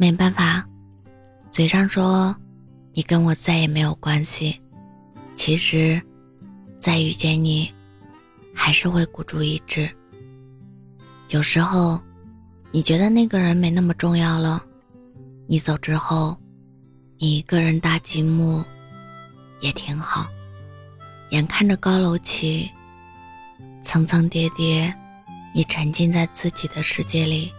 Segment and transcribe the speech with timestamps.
[0.00, 0.66] 没办法，
[1.50, 2.34] 嘴上说
[2.94, 4.58] 你跟我再也没有关系，
[5.34, 6.00] 其实
[6.78, 7.70] 再遇见你，
[8.54, 9.86] 还是会孤注一掷。
[11.28, 12.00] 有时候，
[12.70, 14.64] 你觉得那个人没那么重要了，
[15.46, 16.34] 你走之后，
[17.18, 18.64] 你一个人搭积木，
[19.60, 20.26] 也挺好。
[21.28, 22.70] 眼看着高楼起，
[23.82, 24.94] 层层叠叠，
[25.54, 27.52] 你沉浸在自己的世界里，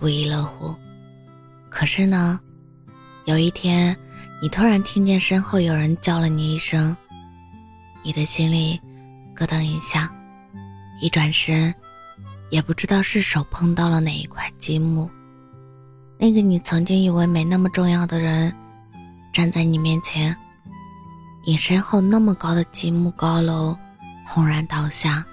[0.00, 0.74] 不亦乐乎。
[1.70, 2.40] 可是呢，
[3.24, 3.96] 有一天，
[4.40, 6.96] 你突然听见身后有人叫了你一声，
[8.02, 8.80] 你的心里
[9.34, 10.10] 咯噔一下，
[11.00, 11.74] 一转身，
[12.50, 15.10] 也不知道是手碰到了哪一块积木，
[16.18, 18.52] 那个你曾经以为没那么重要的人，
[19.32, 20.34] 站在你面前，
[21.46, 23.76] 你身后那么高的积木高楼
[24.26, 25.24] 轰然倒下，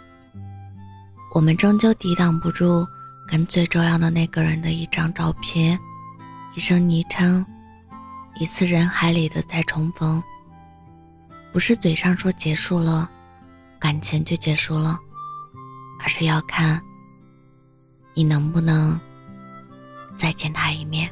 [1.33, 2.86] 我们终究抵挡不住
[3.27, 5.80] 跟最重要的那个人的一张照片。
[6.56, 7.45] 一声昵称，
[8.39, 10.23] 一次人海里的再重逢，
[11.52, 13.09] 不是嘴上说结束了，
[13.78, 14.98] 感情就结束了，
[16.02, 16.81] 而是要看
[18.14, 18.98] 你能不能
[20.16, 21.11] 再见他一面。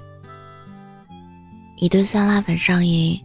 [1.77, 3.21] 你对酸辣粉上瘾，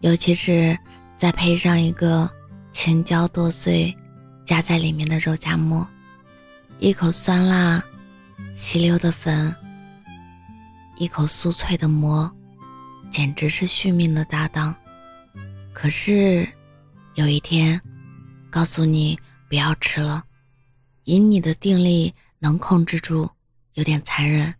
[0.00, 0.78] 尤其是
[1.14, 2.28] 再配上一个
[2.72, 3.94] 青椒剁碎
[4.46, 5.86] 夹在里面的肉夹馍，
[6.78, 7.82] 一口酸辣
[8.54, 9.54] 吸溜的粉。
[10.98, 12.30] 一口酥脆的馍，
[13.10, 14.74] 简直是续命的搭档。
[15.72, 16.48] 可是，
[17.14, 17.80] 有一天，
[18.50, 20.24] 告诉你不要吃了，
[21.04, 23.28] 以你的定力能控制住，
[23.74, 24.54] 有点残忍，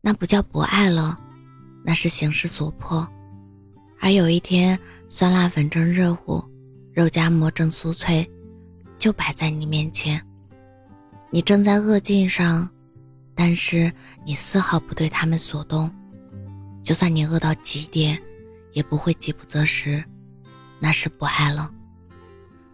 [0.00, 1.18] 那不叫不爱了，
[1.84, 3.06] 那是形势所迫。
[4.00, 4.78] 而有一天，
[5.08, 6.44] 酸辣粉正热乎，
[6.92, 8.28] 肉夹馍正酥脆，
[8.98, 10.24] 就摆在你面前，
[11.30, 12.68] 你正在饿劲上。
[13.36, 13.92] 但是
[14.24, 15.92] 你丝毫不对他们所动，
[16.82, 18.18] 就算你饿到极点，
[18.72, 20.02] 也不会饥不择食，
[20.80, 21.70] 那是不爱了。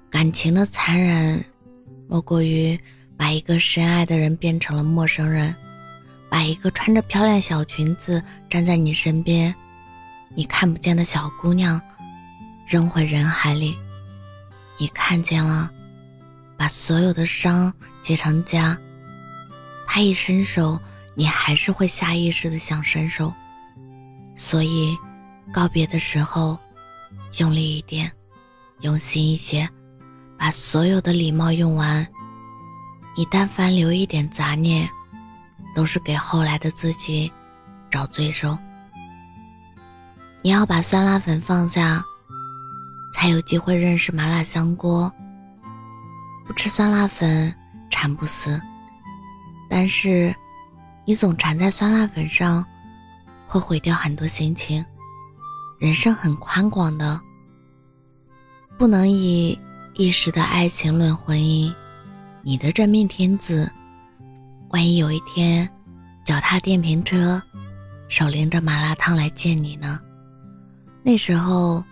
[0.09, 1.45] 感情的残忍，
[2.09, 2.79] 莫过于
[3.17, 5.53] 把一个深爱的人变成了陌生人，
[6.29, 9.53] 把一个穿着漂亮小裙子站在你身边，
[10.35, 11.81] 你看不见的小姑娘
[12.69, 13.77] 扔回人海里，
[14.79, 15.69] 你看见了，
[16.57, 18.77] 把所有的伤结成痂。
[19.95, 20.81] 他一伸手，
[21.15, 23.31] 你还是会下意识的想伸手，
[24.35, 24.97] 所以
[25.53, 26.59] 告别的时候，
[27.39, 28.11] 用力一点，
[28.81, 29.69] 用心一些，
[30.39, 32.09] 把所有的礼貌用完。
[33.15, 34.89] 你但凡留一点杂念，
[35.77, 37.31] 都是给后来的自己
[37.91, 38.57] 找罪受。
[40.41, 42.03] 你要把酸辣粉放下，
[43.13, 45.13] 才有机会认识麻辣香锅。
[46.47, 47.55] 不吃酸辣粉，
[47.91, 48.59] 馋不死。
[49.75, 50.35] 但是，
[51.07, 52.63] 你总缠在酸辣粉上，
[53.47, 54.85] 会毁掉很多心情。
[55.81, 57.19] 人生很宽广的，
[58.77, 59.59] 不能以
[59.95, 61.73] 一时的爱情论婚姻。
[62.43, 63.73] 你的真命天子，
[64.69, 65.67] 万一有一天
[66.23, 67.41] 脚踏电瓶车，
[68.09, 69.99] 手拎着麻辣烫来见你呢？
[71.03, 71.83] 那时候，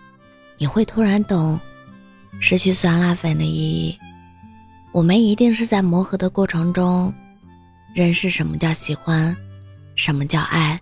[0.59, 1.59] 你会突然懂
[2.39, 3.97] 失去酸辣粉的意义。
[4.91, 7.11] 我们一定是在磨合的过程中。
[7.93, 9.35] 认识什么叫喜欢，
[9.95, 10.79] 什么叫爱，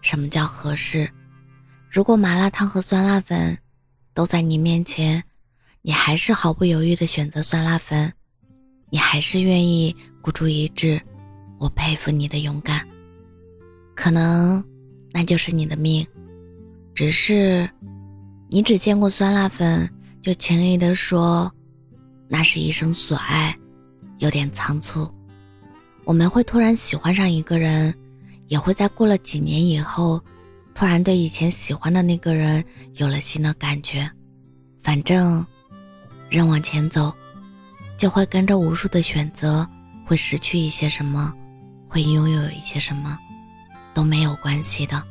[0.00, 1.10] 什么叫合适。
[1.90, 3.56] 如果麻辣烫和酸辣粉
[4.14, 5.22] 都在你面前，
[5.82, 8.12] 你还是毫不犹豫的选择酸辣粉，
[8.90, 11.00] 你还是愿意孤注一掷。
[11.58, 12.86] 我佩服你的勇敢，
[13.94, 14.62] 可能
[15.12, 16.06] 那就是你的命。
[16.94, 17.68] 只是
[18.48, 19.88] 你只见过酸辣粉，
[20.22, 21.50] 就轻易的说
[22.28, 23.56] 那是一生所爱，
[24.18, 25.10] 有点仓促。
[26.06, 27.92] 我们会突然喜欢上一个人，
[28.46, 30.22] 也会在过了几年以后，
[30.72, 34.08] 突然对以前喜欢的那个人有了新的感觉。
[34.80, 35.44] 反正，
[36.30, 37.12] 人往前走，
[37.98, 39.68] 就会跟着无数的选择，
[40.04, 41.34] 会失去一些什么，
[41.88, 43.18] 会拥有一些什么，
[43.92, 45.02] 都没有关系的。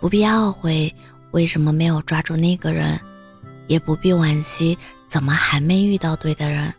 [0.00, 0.92] 不必懊悔
[1.30, 2.98] 为什么没有抓住那个人，
[3.68, 4.76] 也不必惋惜
[5.06, 6.74] 怎么还没遇到对的人。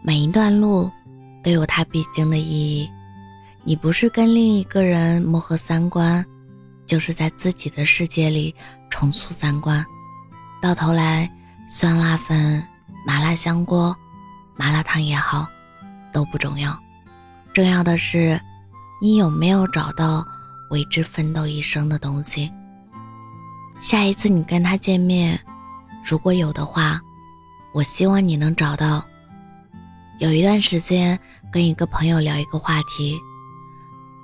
[0.00, 0.88] 每一段路。
[1.46, 2.90] 都有它必经的意义。
[3.62, 6.26] 你不是跟另一个人磨合三观，
[6.88, 8.52] 就是在自己的世界里
[8.90, 9.86] 重塑三观。
[10.60, 11.30] 到头来，
[11.70, 12.60] 酸辣粉、
[13.06, 13.96] 麻辣香锅、
[14.56, 15.46] 麻辣烫也好，
[16.12, 16.76] 都不重要。
[17.54, 18.40] 重要的是，
[19.00, 20.26] 你有没有找到
[20.70, 22.50] 为之奋斗一生的东西。
[23.78, 25.40] 下一次你跟他见面，
[26.04, 27.00] 如果有的话，
[27.72, 29.04] 我希望你能找到。
[30.18, 31.18] 有一段时间
[31.52, 33.18] 跟一个朋友聊一个话题，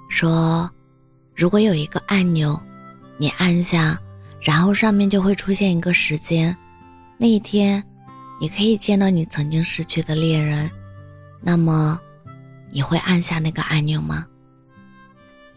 [0.09, 0.71] 说
[1.37, 2.59] 如果有一个按钮，
[3.19, 3.99] 你按下，
[4.41, 6.57] 然后上面就会出现一个时间，
[7.19, 7.85] 那一天，
[8.41, 10.71] 你可以见到你曾经失去的恋人，
[11.43, 12.01] 那么，
[12.71, 14.27] 你会按下那个按钮吗？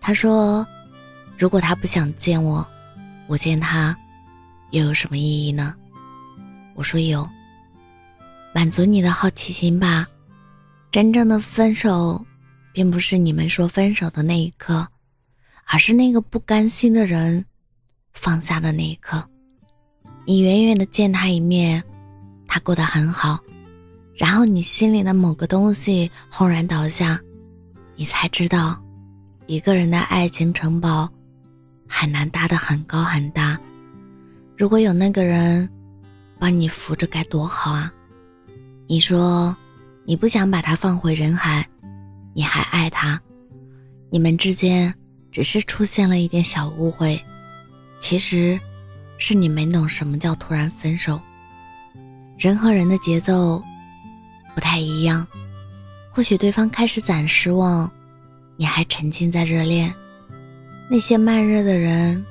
[0.02, 0.68] 他说
[1.40, 2.68] ：“如果他不想见我，
[3.28, 3.96] 我见他，
[4.72, 5.74] 又有什么意义呢？”
[6.76, 7.28] 我说：“有，
[8.54, 10.06] 满足你的好奇心吧。
[10.96, 12.26] 真正的分手，
[12.72, 14.88] 并不是你们说分手的那一刻，
[15.66, 17.44] 而是那个不甘心的人
[18.14, 19.22] 放下的那一刻。
[20.26, 21.84] 你远远的见他一面，
[22.48, 23.38] 他过得很好，
[24.16, 27.20] 然后你心里的某个东西轰然倒下，
[27.98, 28.82] 你才知道。”
[29.48, 31.10] 一个人的爱情城堡，
[31.90, 33.60] 很难搭得很高很大。
[34.58, 35.70] 如果有那个人
[36.40, 37.92] 帮你扶着，该多好啊！
[38.88, 39.54] 你说
[40.08, 41.68] 你不想把他放回人海，
[42.34, 43.20] 你还爱他，
[44.12, 44.94] 你们之间
[45.32, 47.20] 只是出现了一点小误会，
[48.00, 48.60] 其实
[49.18, 51.20] 是你没懂什么叫突然分手。
[52.38, 53.64] 人和人的节奏
[54.54, 55.26] 不太一样，
[56.12, 57.90] 或许对方开始攒失望。
[58.58, 59.94] 你还沉浸在热恋，
[60.90, 62.24] 那些慢热的人，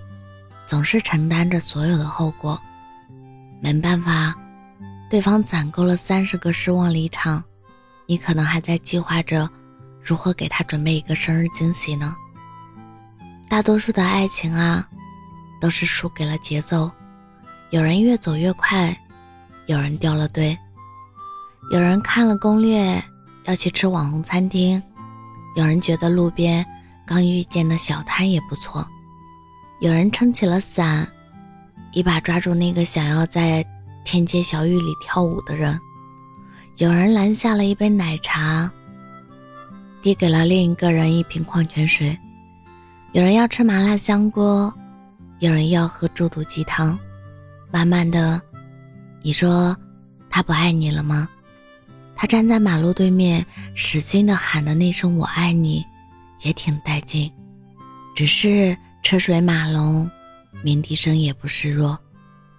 [0.65, 2.59] 总是承担着所有的后果。
[3.61, 4.35] 没办法，
[5.11, 7.45] 对方攒够了三十个失望离场，
[8.07, 9.49] 你可能还在计划着
[10.01, 12.15] 如何给他准备一个生日惊喜呢。
[13.49, 14.87] 大多数的爱情啊，
[15.61, 16.91] 都是输给了节奏。
[17.71, 18.97] 有人越走越快，
[19.67, 20.57] 有人掉了队，
[21.71, 23.03] 有人看了攻略
[23.45, 24.83] 要去吃网红餐厅。
[25.57, 26.65] 有人觉得路边
[27.07, 28.87] 刚遇见的小摊也不错，
[29.81, 31.09] 有人撑起了伞，
[31.93, 33.65] 一把抓住那个想要在
[34.05, 35.79] 天街小雨里跳舞的人；
[36.79, 38.69] 有人拦下了一杯奶茶，
[40.03, 42.13] 递给了另一个人一瓶矿泉水；
[43.13, 44.75] 有人要吃麻辣香锅，
[45.39, 46.99] 有人要喝猪肚鸡汤。
[47.71, 48.43] 慢慢的，
[49.23, 49.77] 你说
[50.29, 51.29] 他不爱你了吗？
[52.17, 53.47] 他站在马路对面，
[53.77, 55.85] 使劲的喊的那声“我爱你”，
[56.43, 57.31] 也挺带劲。
[58.17, 60.11] 只是车水马龙，
[60.65, 61.97] 鸣笛声也不示弱。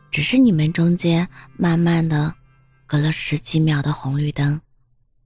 [0.09, 1.27] 只是你们中间
[1.57, 2.33] 慢慢的
[2.85, 4.59] 隔了十几秒的红绿灯，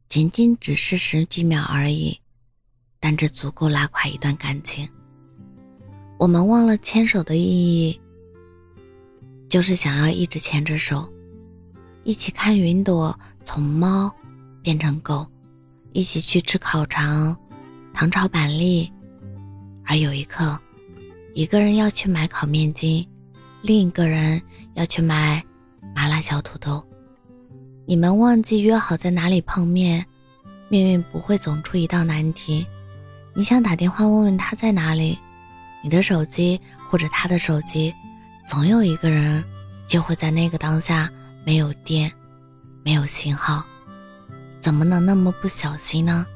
[0.07, 2.19] 仅仅只是十几秒而已，
[2.99, 4.87] 但这足够拉垮一段感情。
[6.17, 7.99] 我们忘了牵手的意义，
[9.49, 11.07] 就是想要一直牵着手，
[12.03, 14.13] 一起看云朵从猫。
[14.61, 15.25] 变成狗，
[15.93, 17.35] 一起去吃烤肠、
[17.93, 18.91] 糖炒板栗，
[19.85, 20.59] 而有一刻，
[21.33, 23.07] 一个人要去买烤面筋，
[23.61, 24.39] 另一个人
[24.73, 25.41] 要去买
[25.95, 26.85] 麻辣小土豆。
[27.89, 30.05] 你们忘记约好在哪里碰面，
[30.67, 32.63] 命运不会总出一道难题。
[33.33, 35.17] 你想打电话问问他在哪里，
[35.83, 37.91] 你的手机或者他的手机，
[38.45, 39.43] 总有一个人
[39.87, 41.09] 就会在那个当下
[41.43, 42.11] 没有电，
[42.83, 43.65] 没有信号。
[44.59, 46.27] 怎么能那么不小心呢？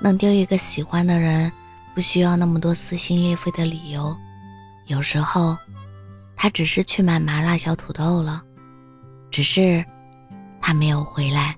[0.00, 1.52] 弄丢一个喜欢的人，
[1.94, 4.12] 不需要那么多撕心裂肺的理由。
[4.88, 5.56] 有时候，
[6.34, 8.42] 他只是去买麻辣小土豆了，
[9.30, 9.84] 只是
[10.62, 11.54] 他没有回来。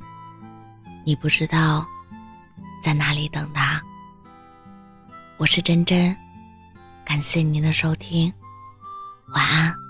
[1.04, 1.86] 你不知道
[2.82, 3.80] 在哪里等他。
[5.36, 6.16] 我是真真，
[7.04, 8.32] 感谢您的收听，
[9.34, 9.83] 晚安。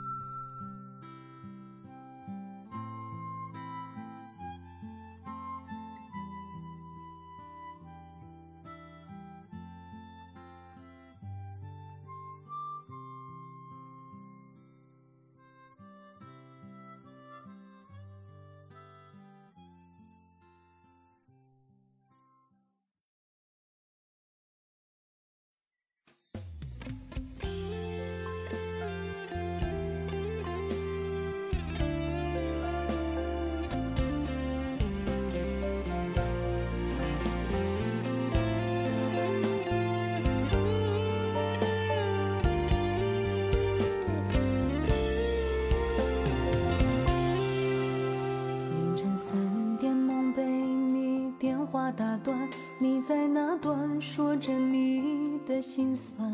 [55.65, 56.31] 心酸。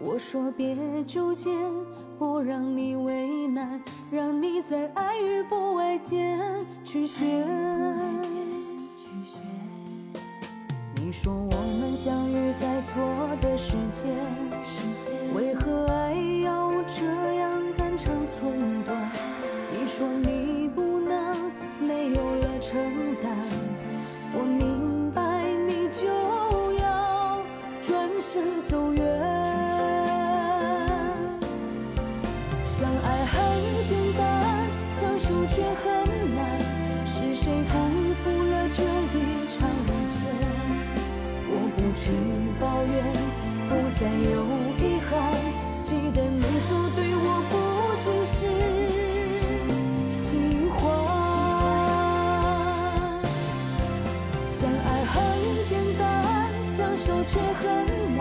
[0.00, 1.48] 我说别纠结，
[2.18, 3.80] 不让你为难，
[4.10, 6.40] 让你在爱与不爱间
[6.84, 7.24] 去选。
[10.96, 14.04] 你说我们相遇在错的时间，
[15.32, 16.15] 为何爱
[32.66, 33.34] 相爱很
[33.88, 34.20] 简单，
[34.90, 35.84] 相守却很
[36.34, 36.38] 难。
[37.06, 37.74] 是谁辜
[38.22, 39.16] 负了这一
[39.48, 39.56] 场
[39.86, 40.14] 遇见？
[41.48, 42.02] 我不去
[42.60, 42.94] 抱怨，
[43.68, 44.34] 不再有
[44.82, 45.10] 遗憾。
[45.82, 47.54] 记得你说对我不
[48.02, 48.36] 仅是
[50.10, 50.18] 喜
[50.74, 50.76] 欢。
[54.46, 55.14] 相爱很
[55.68, 56.04] 简单，
[56.62, 57.64] 相守却很
[58.16, 58.20] 难。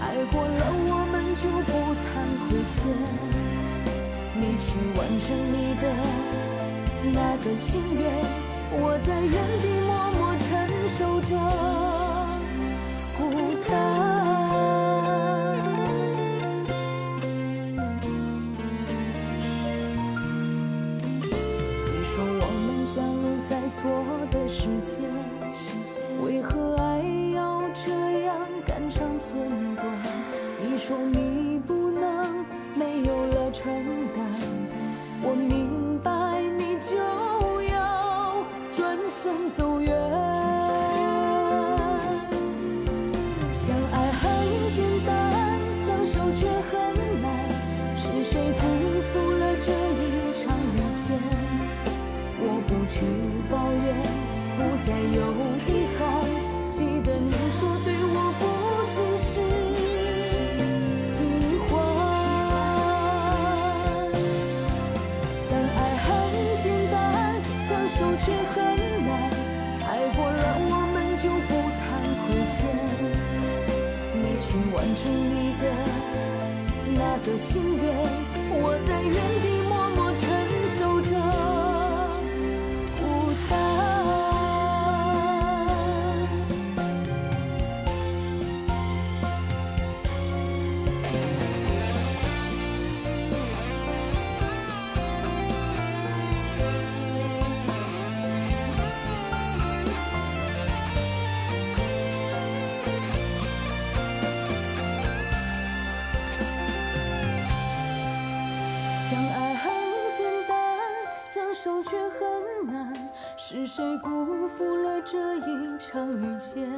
[0.00, 0.02] 爱
[0.32, 1.70] 过了，我们就不
[2.06, 2.08] 谈
[2.48, 2.74] 亏欠。
[4.36, 4.66] 你去
[4.98, 5.82] 完成你的
[7.12, 8.02] 那个心愿，
[8.72, 9.30] 我在原
[9.62, 10.44] 地默默承
[10.88, 11.30] 受着
[13.16, 13.18] 孤
[13.68, 13.72] 单。
[21.86, 23.80] 你说我们相遇在错
[24.32, 24.92] 的时间，
[26.20, 26.82] 为何爱
[27.34, 27.86] 要这
[28.24, 28.36] 样
[28.66, 29.86] 肝肠寸断？
[30.60, 31.23] 你说你
[46.36, 46.72] 却很
[47.22, 47.26] 难，
[47.96, 48.62] 是谁辜
[49.12, 50.02] 负了这一
[50.34, 50.42] 场
[50.74, 51.06] 遇见？
[52.40, 52.94] 我不去
[53.48, 53.84] 抱怨，
[54.56, 55.18] 不再有
[55.66, 56.00] 遗憾。
[56.70, 58.42] 记得你说对我不
[58.90, 59.32] 仅是
[60.98, 61.06] 喜
[61.68, 61.72] 欢。
[65.32, 66.06] 相爱很
[66.62, 66.94] 简单，
[67.62, 68.54] 相守却很
[69.06, 69.08] 难。
[69.86, 71.50] 爱过了，我们就不
[71.80, 71.82] 谈
[72.26, 72.56] 亏欠。
[74.16, 75.00] 你去完成
[75.30, 75.64] 你的
[76.92, 77.84] 那个心愿，
[78.50, 80.22] 我在原地默默承
[80.78, 81.53] 受着。
[113.66, 116.68] 是谁辜负了这一场遇见？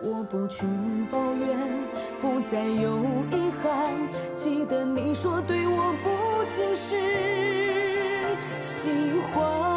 [0.00, 0.64] 我不去
[1.10, 1.58] 抱怨，
[2.20, 3.00] 不再有
[3.32, 3.90] 遗憾。
[4.36, 8.90] 记得你说对我不仅是喜
[9.34, 9.71] 欢。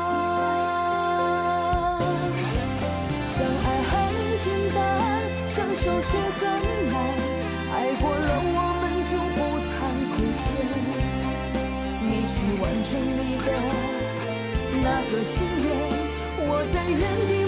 [16.74, 17.45] 在原地